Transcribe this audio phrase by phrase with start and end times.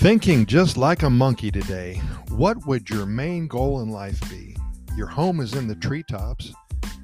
[0.00, 2.00] Thinking just like a monkey today,
[2.30, 4.56] what would your main goal in life be?
[4.96, 6.54] Your home is in the treetops.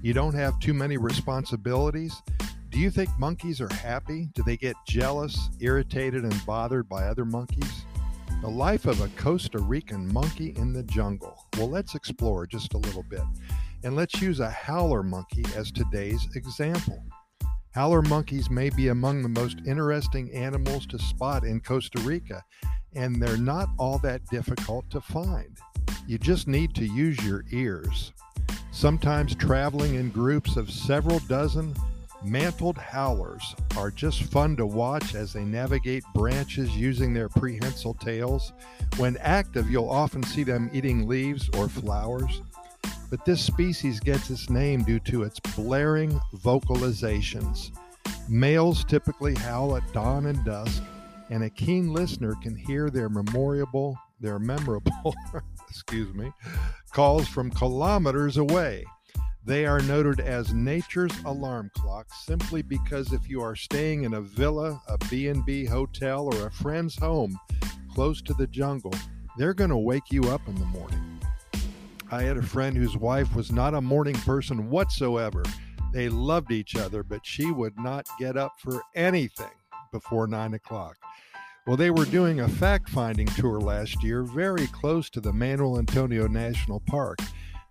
[0.00, 2.22] You don't have too many responsibilities.
[2.70, 4.30] Do you think monkeys are happy?
[4.34, 7.84] Do they get jealous, irritated, and bothered by other monkeys?
[8.40, 11.46] The life of a Costa Rican monkey in the jungle.
[11.58, 13.20] Well, let's explore just a little bit.
[13.84, 17.04] And let's use a howler monkey as today's example.
[17.72, 22.42] Howler monkeys may be among the most interesting animals to spot in Costa Rica
[22.96, 25.58] and they're not all that difficult to find.
[26.06, 28.12] You just need to use your ears.
[28.72, 31.74] Sometimes traveling in groups of several dozen
[32.24, 38.52] mantled howlers are just fun to watch as they navigate branches using their prehensile tails.
[38.96, 42.42] When active, you'll often see them eating leaves or flowers.
[43.10, 47.70] But this species gets its name due to its blaring vocalizations.
[48.28, 50.82] Males typically howl at dawn and dusk,
[51.30, 55.14] and a keen listener can hear their memorable, their memorable,
[55.68, 56.32] excuse me,
[56.92, 58.84] calls from kilometers away.
[59.44, 64.20] They are noted as nature's alarm clock simply because if you are staying in a
[64.20, 67.38] villa, a B&B hotel or a friend's home
[67.94, 68.94] close to the jungle,
[69.36, 71.20] they're going to wake you up in the morning.
[72.10, 75.42] I had a friend whose wife was not a morning person whatsoever.
[75.92, 79.50] They loved each other, but she would not get up for anything
[79.96, 80.98] before nine o'clock.
[81.66, 85.78] Well, they were doing a fact finding tour last year very close to the Manuel
[85.78, 87.18] Antonio National Park.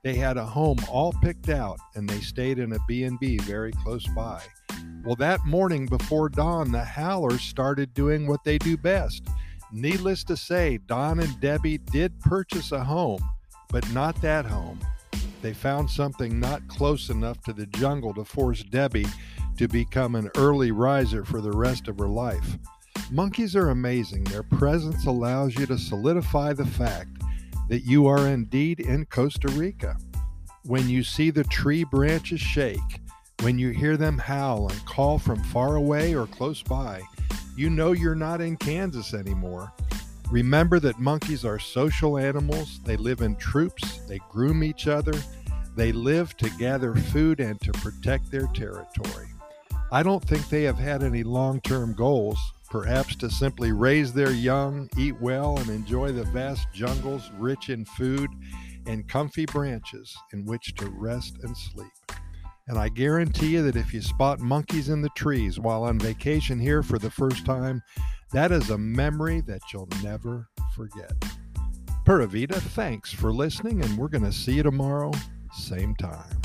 [0.04, 4.08] They had a home all picked out and they stayed in a B&B very close
[4.08, 4.42] by.
[5.06, 9.28] Well, that morning before dawn, the Howlers started doing what they do best.
[9.72, 13.24] Needless to say, Don and Debbie did purchase a home,
[13.70, 14.80] but not that home.
[15.44, 19.06] They found something not close enough to the jungle to force Debbie
[19.58, 22.58] to become an early riser for the rest of her life.
[23.12, 24.24] Monkeys are amazing.
[24.26, 27.10] Their presence allows you to solidify the fact
[27.70, 29.98] that you are indeed in Costa Rica.
[30.64, 32.80] When you see the tree branches shake,
[33.42, 37.02] when you hear them howl and call from far away or close by,
[37.56, 39.72] you know you're not in Kansas anymore.
[40.32, 42.80] Remember that monkeys are social animals.
[42.84, 45.14] They live in troops, they groom each other,
[45.76, 49.28] they live to gather food and to protect their territory.
[49.92, 54.32] I don't think they have had any long term goals, perhaps to simply raise their
[54.32, 58.30] young, eat well, and enjoy the vast jungles rich in food
[58.88, 61.88] and comfy branches in which to rest and sleep.
[62.68, 66.60] And I guarantee you that if you spot monkeys in the trees while on vacation
[66.60, 67.82] here for the first time,
[68.32, 71.14] that is a memory that you'll never forget.
[72.06, 75.12] Pura Vida, thanks for listening, and we're going to see you tomorrow,
[75.54, 76.45] same time.